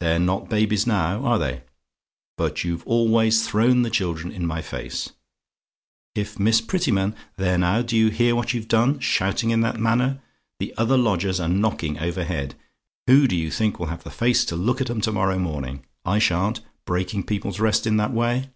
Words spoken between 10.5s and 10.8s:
The